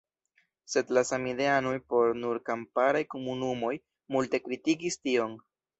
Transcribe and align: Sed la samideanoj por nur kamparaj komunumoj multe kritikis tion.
Sed 0.75 0.93
la 0.97 1.03
samideanoj 1.09 1.75
por 1.93 2.17
nur 2.23 2.41
kamparaj 2.49 3.05
komunumoj 3.15 3.75
multe 4.17 4.45
kritikis 4.49 5.03
tion. 5.07 5.43